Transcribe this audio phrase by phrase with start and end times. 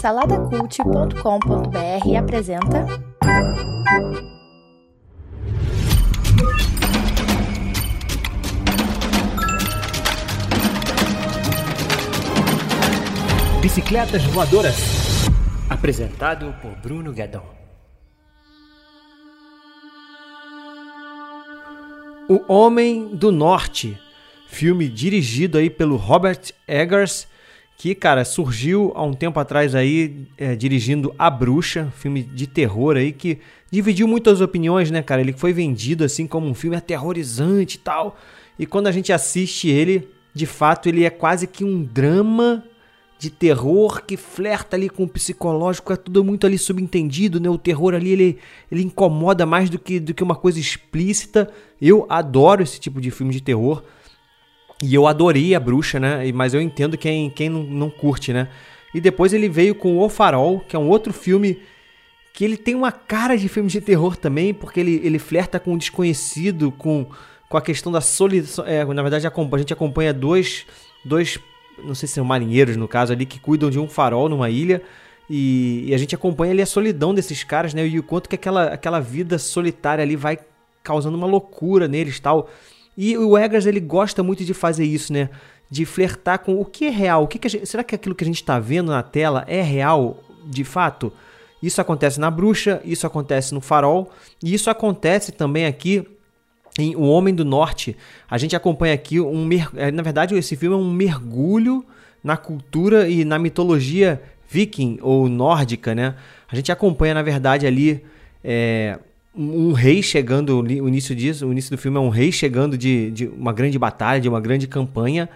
[0.00, 2.84] Saladacult.com.br apresenta.
[13.60, 14.74] Bicicletas Voadoras.
[15.70, 17.46] Apresentado por Bruno Guedon.
[22.28, 23.96] O Homem do Norte,
[24.48, 27.28] filme dirigido aí pelo Robert Eggers,
[27.82, 32.96] que, cara, surgiu há um tempo atrás aí, é, dirigindo A Bruxa, filme de terror
[32.96, 33.40] aí, que
[33.72, 35.20] dividiu muitas opiniões, né, cara?
[35.20, 38.16] Ele foi vendido assim como um filme aterrorizante e tal.
[38.56, 42.62] E quando a gente assiste ele, de fato, ele é quase que um drama
[43.18, 47.50] de terror que flerta ali com o psicológico, é tudo muito ali subentendido, né?
[47.50, 48.38] O terror ali ele,
[48.70, 51.50] ele incomoda mais do que, do que uma coisa explícita.
[51.80, 53.82] Eu adoro esse tipo de filme de terror.
[54.82, 56.30] E eu adorei a bruxa, né?
[56.32, 58.48] Mas eu entendo quem, quem não, não curte, né?
[58.92, 61.60] E depois ele veio com O Farol, que é um outro filme
[62.32, 65.74] que ele tem uma cara de filme de terror também, porque ele, ele flerta com
[65.74, 67.06] o desconhecido, com,
[67.48, 68.64] com a questão da solidão.
[68.66, 70.66] É, na verdade, a gente acompanha dois,
[71.04, 71.38] dois,
[71.82, 74.82] não sei se são marinheiros no caso ali, que cuidam de um farol numa ilha.
[75.30, 77.86] E, e, a gente acompanha ali a solidão desses caras, né?
[77.86, 80.38] E o quanto que aquela, aquela vida solitária ali vai
[80.82, 82.50] causando uma loucura neles tal.
[82.96, 85.30] E o Eggers ele gosta muito de fazer isso, né?
[85.70, 87.24] De flertar com o que é real.
[87.24, 89.62] O que, que gente, será que aquilo que a gente está vendo na tela é
[89.62, 91.12] real de fato?
[91.62, 94.10] Isso acontece na Bruxa, isso acontece no Farol
[94.42, 96.04] e isso acontece também aqui
[96.78, 97.96] em O Homem do Norte.
[98.28, 101.84] A gente acompanha aqui um é, na verdade esse filme é um mergulho
[102.22, 106.14] na cultura e na mitologia viking ou nórdica, né?
[106.50, 108.04] A gente acompanha na verdade ali
[108.42, 108.98] é,
[109.34, 113.10] um rei chegando, o início disso, o início do filme é um rei chegando de,
[113.10, 115.28] de uma grande batalha, de uma grande campanha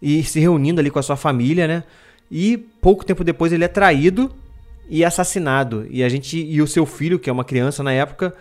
[0.00, 1.84] e se reunindo ali com a sua família, né?
[2.30, 4.30] E pouco tempo depois ele é traído
[4.88, 5.86] e assassinado.
[5.90, 8.34] E a gente e o seu filho, que é uma criança na época,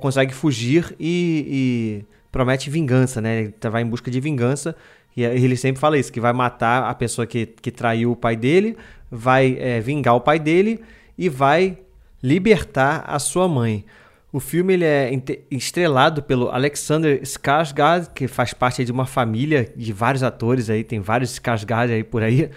[0.00, 3.40] consegue fugir e, e promete vingança, né?
[3.40, 4.76] Ele vai em busca de vingança
[5.16, 8.36] e ele sempre fala isso, que vai matar a pessoa que, que traiu o pai
[8.36, 8.76] dele,
[9.10, 10.80] vai é, vingar o pai dele
[11.16, 11.76] e vai
[12.22, 13.84] libertar a sua mãe.
[14.30, 15.10] O filme ele é
[15.50, 21.00] estrelado pelo Alexander Skarsgård, que faz parte de uma família de vários atores aí, tem
[21.00, 22.50] vários Skarsgård aí por aí.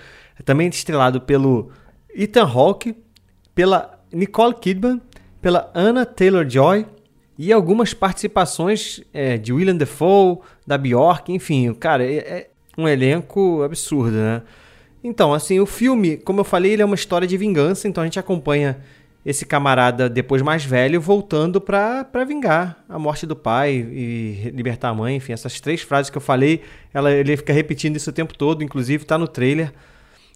[0.43, 1.71] Também estrelado pelo
[2.13, 2.95] Ethan Hawke,
[3.55, 5.01] pela Nicole Kidman,
[5.41, 6.85] pela Anna Taylor-Joy
[7.37, 13.63] e algumas participações é, de Willem Dafoe, da Bjork, enfim, cara, é, é um elenco
[13.63, 14.41] absurdo, né?
[15.03, 18.05] Então, assim, o filme, como eu falei, ele é uma história de vingança, então a
[18.05, 18.79] gente acompanha
[19.25, 24.93] esse camarada, depois mais velho, voltando para vingar a morte do pai e libertar a
[24.93, 25.17] mãe.
[25.17, 26.61] Enfim, essas três frases que eu falei,
[26.93, 29.71] ela, ele fica repetindo isso o tempo todo, inclusive está no trailer.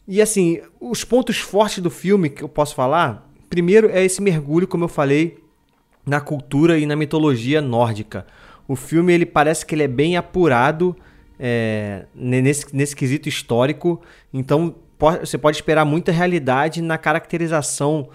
[0.07, 4.67] E assim, os pontos fortes do filme que eu posso falar, primeiro é esse mergulho,
[4.67, 5.43] como eu falei,
[6.05, 8.27] na cultura e na mitologia nórdica.
[8.67, 10.95] O filme ele parece que ele é bem apurado
[11.39, 13.99] é, nesse, nesse quesito histórico,
[14.31, 14.75] então
[15.21, 18.09] você pode esperar muita realidade na caracterização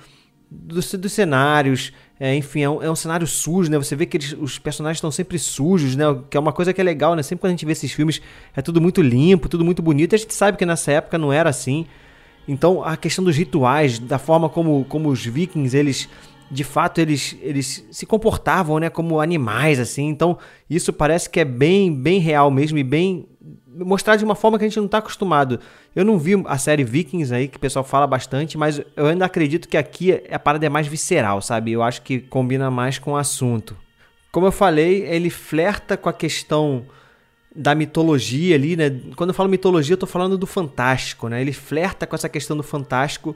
[0.50, 3.78] dos, cenários, é, enfim, é um, é um, cenário sujo, né?
[3.78, 6.04] Você vê que eles, os personagens estão sempre sujos, né?
[6.28, 7.22] Que é uma coisa que é legal, né?
[7.22, 8.20] Sempre quando a gente vê esses filmes,
[8.54, 10.12] é tudo muito limpo, tudo muito bonito.
[10.12, 11.86] E a gente sabe que nessa época não era assim.
[12.48, 16.08] Então, a questão dos rituais, da forma como, como os vikings, eles
[16.50, 20.08] de fato eles, eles se comportavam, né, como animais assim.
[20.08, 20.36] Então,
[20.68, 23.26] isso parece que é bem bem real mesmo e bem
[23.72, 25.60] mostrar de uma forma que a gente não está acostumado.
[25.94, 29.24] Eu não vi a série Vikings aí, que o pessoal fala bastante, mas eu ainda
[29.24, 31.72] acredito que aqui a parada é mais visceral, sabe?
[31.72, 33.76] Eu acho que combina mais com o assunto.
[34.32, 36.84] Como eu falei, ele flerta com a questão
[37.54, 39.00] da mitologia ali, né?
[39.16, 41.40] Quando eu falo mitologia, eu tô falando do fantástico, né?
[41.40, 43.34] Ele flerta com essa questão do fantástico.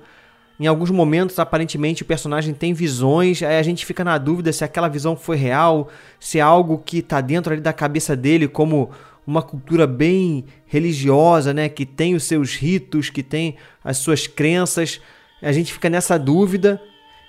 [0.58, 4.62] Em alguns momentos, aparentemente, o personagem tem visões, aí a gente fica na dúvida se
[4.62, 5.88] aquela visão foi real,
[6.20, 8.90] se é algo que tá dentro ali da cabeça dele, como
[9.26, 15.00] uma cultura bem religiosa, né, que tem os seus ritos, que tem as suas crenças.
[15.42, 16.80] A gente fica nessa dúvida.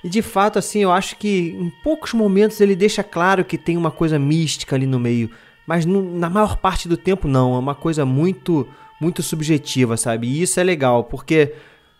[0.04, 3.76] E de fato, assim, eu acho que em poucos momentos ele deixa claro que tem
[3.76, 5.32] uma coisa mística ali no meio,
[5.66, 8.68] mas no, na maior parte do tempo não, é uma coisa muito
[9.02, 10.28] muito subjetiva, sabe?
[10.28, 11.54] E isso é legal, porque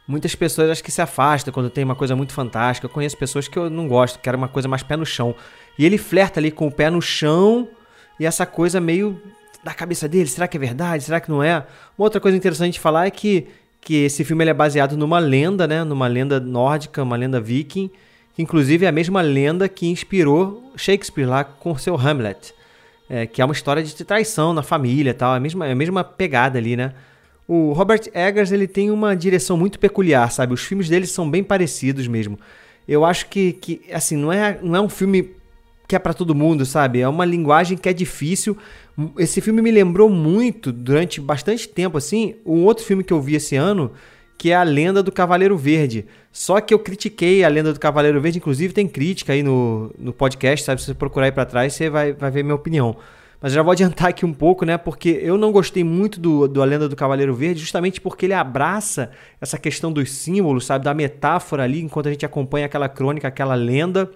[0.07, 2.86] muitas pessoas acho que se afastam quando tem uma coisa muito fantástica.
[2.86, 5.36] Eu conheço pessoas que eu não gosto, que era uma coisa mais pé no chão.
[5.78, 7.68] E ele flerta ali com o pé no chão
[8.19, 9.22] e essa coisa meio
[9.66, 10.28] da cabeça dele?
[10.28, 11.04] Será que é verdade?
[11.04, 11.57] Será que não é?
[11.98, 13.48] Uma outra coisa interessante de falar é que,
[13.81, 15.84] que esse filme é baseado numa lenda, né?
[15.84, 17.90] Numa lenda nórdica, uma lenda viking,
[18.36, 22.54] que inclusive é a mesma lenda que inspirou Shakespeare lá com seu Hamlet,
[23.10, 25.75] é, que é uma história de traição na família tal, é a mesma, é a
[25.75, 26.94] mesma pegada ali, né?
[27.48, 30.54] O Robert Eggers ele tem uma direção muito peculiar, sabe?
[30.54, 32.40] Os filmes dele são bem parecidos mesmo.
[32.88, 35.32] Eu acho que, que assim, não é, não é um filme
[35.88, 37.02] que é para todo mundo, sabe?
[37.02, 38.58] É uma linguagem que é difícil.
[39.18, 43.36] Esse filme me lembrou muito, durante bastante tempo, assim, um outro filme que eu vi
[43.36, 43.92] esse ano,
[44.38, 46.06] que é A Lenda do Cavaleiro Verde.
[46.32, 50.12] Só que eu critiquei A Lenda do Cavaleiro Verde, inclusive tem crítica aí no, no
[50.12, 50.82] podcast, sabe?
[50.82, 52.98] Se você procurar aí pra trás, você vai, vai ver minha opinião.
[53.46, 54.76] Mas já vou adiantar aqui um pouco, né?
[54.76, 58.34] Porque eu não gostei muito do, do A Lenda do Cavaleiro Verde, justamente porque ele
[58.34, 60.84] abraça essa questão dos símbolos, sabe?
[60.84, 64.10] Da metáfora ali, enquanto a gente acompanha aquela crônica, aquela lenda.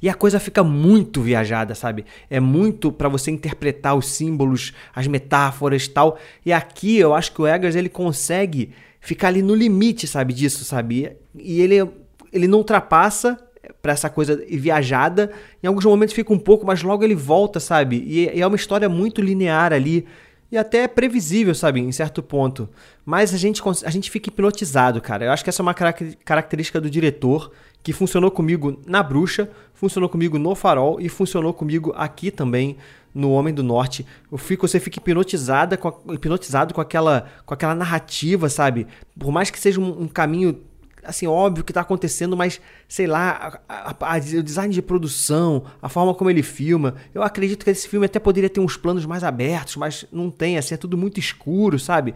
[0.00, 2.06] E a coisa fica muito viajada, sabe?
[2.30, 6.18] É muito para você interpretar os símbolos, as metáforas e tal.
[6.42, 8.72] E aqui eu acho que o Eggers ele consegue
[9.02, 11.14] ficar ali no limite, sabe, disso, sabe?
[11.34, 11.86] E ele,
[12.32, 13.38] ele não ultrapassa
[13.80, 15.30] para essa coisa viajada.
[15.62, 18.02] Em alguns momentos fica um pouco, mas logo ele volta, sabe?
[18.06, 20.06] E, e é uma história muito linear ali
[20.52, 22.68] e até previsível, sabe, em certo ponto.
[23.04, 25.24] Mas a gente, a gente fica hipnotizado, cara.
[25.24, 30.08] Eu acho que essa é uma característica do diretor que funcionou comigo na Bruxa, funcionou
[30.08, 32.76] comigo no Farol e funcionou comigo aqui também
[33.14, 34.04] no Homem do Norte.
[34.30, 38.86] Eu fico, você fica hipnotizada com hipnotizado com aquela, com aquela narrativa, sabe?
[39.18, 40.60] Por mais que seja um, um caminho
[41.04, 45.64] assim, óbvio que está acontecendo, mas sei lá, a, a, a, o design de produção,
[45.80, 49.06] a forma como ele filma, eu acredito que esse filme até poderia ter uns planos
[49.06, 52.14] mais abertos, mas não tem, assim, é tudo muito escuro, sabe?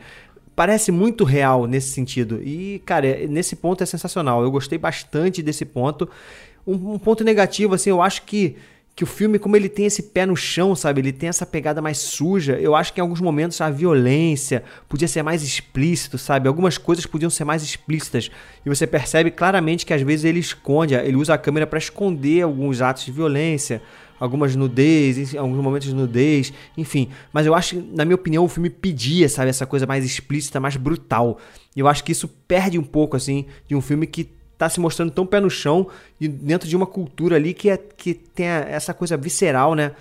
[0.54, 2.40] Parece muito real nesse sentido.
[2.42, 4.40] E, cara, nesse ponto é sensacional.
[4.42, 6.08] Eu gostei bastante desse ponto.
[6.64, 8.56] Um, um ponto negativo, assim, eu acho que
[8.96, 11.00] que o filme, como ele tem esse pé no chão, sabe?
[11.00, 12.56] Ele tem essa pegada mais suja.
[12.61, 16.46] Eu acho que em alguns momentos a violência podia ser mais explícito, sabe?
[16.46, 18.31] Algumas coisas podiam ser mais explícitas.
[18.64, 22.43] E você percebe claramente que às vezes ele esconde, ele usa a câmera para esconder
[22.43, 23.82] alguns atos de violência,
[24.20, 27.08] algumas nudez, alguns momentos de nudez, enfim.
[27.32, 30.76] Mas eu acho, na minha opinião, o filme pedia, sabe, essa coisa mais explícita, mais
[30.76, 31.38] brutal.
[31.75, 34.80] E eu acho que isso perde um pouco, assim, de um filme que tá se
[34.80, 35.88] mostrando tão pé no chão
[36.20, 39.92] e dentro de uma cultura ali que, é, que tem essa coisa visceral, né?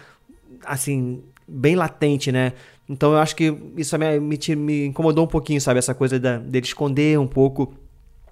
[0.66, 2.54] Assim, bem latente, né?
[2.88, 5.80] Então eu acho que isso me, me, me incomodou um pouquinho, sabe?
[5.80, 7.74] Essa coisa da, dele esconder um pouco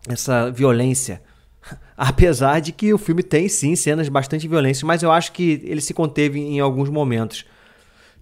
[0.07, 1.21] essa violência.
[1.95, 5.81] Apesar de que o filme tem sim cenas bastante violentas, mas eu acho que ele
[5.81, 7.45] se conteve em alguns momentos.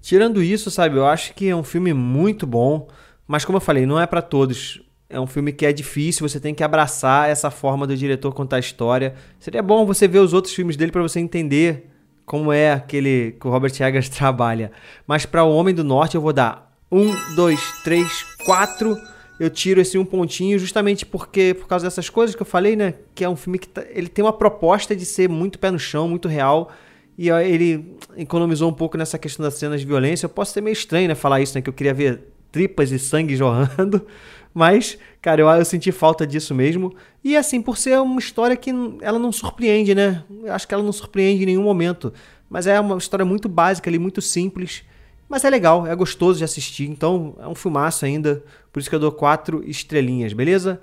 [0.01, 2.87] Tirando isso, sabe, eu acho que é um filme muito bom,
[3.27, 4.81] mas como eu falei, não é para todos.
[5.09, 8.57] É um filme que é difícil, você tem que abraçar essa forma do diretor contar
[8.57, 9.15] a história.
[9.39, 11.89] Seria bom você ver os outros filmes dele para você entender
[12.25, 14.71] como é aquele que o Robert Eggers trabalha.
[15.07, 18.95] Mas para O Homem do Norte eu vou dar um, dois, três, quatro.
[19.39, 22.94] Eu tiro esse um pontinho justamente porque por causa dessas coisas que eu falei, né?
[23.15, 25.79] Que é um filme que tá, ele tem uma proposta de ser muito pé no
[25.79, 26.71] chão, muito real.
[27.17, 30.25] E ele economizou um pouco nessa questão das cenas de violência.
[30.25, 31.15] Eu posso ser meio estranho, né?
[31.15, 31.61] Falar isso, né?
[31.63, 34.06] Que eu queria ver tripas e sangue jorrando.
[34.53, 36.93] Mas, cara, eu, eu senti falta disso mesmo.
[37.23, 40.23] E assim, por ser uma história que ela não surpreende, né?
[40.43, 42.13] Eu acho que ela não surpreende em nenhum momento.
[42.49, 44.83] Mas é uma história muito básica ali, muito simples.
[45.27, 46.89] Mas é legal, é gostoso de assistir.
[46.89, 48.43] Então, é um filmaço ainda.
[48.73, 50.81] Por isso que eu dou quatro estrelinhas, beleza?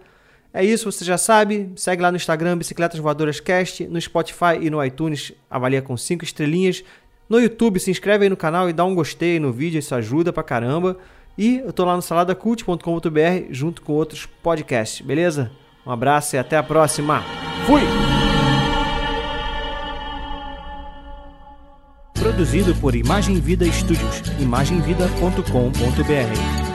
[0.54, 1.70] É isso, você já sabe.
[1.74, 3.86] Segue lá no Instagram, Bicicletas Voadoras Cast.
[3.88, 6.84] No Spotify e no iTunes, avalia com cinco estrelinhas.
[7.28, 10.32] No YouTube, se inscreve aí no canal e dá um gostei no vídeo, isso ajuda
[10.32, 10.96] pra caramba.
[11.38, 15.50] E eu tô lá no saladacult.com.br junto com outros podcasts, beleza?
[15.87, 17.23] Um abraço e até a próxima.
[17.67, 17.83] Fui!
[22.14, 26.65] Produzido por Imagem Vida Studios, imagemvida.com.br.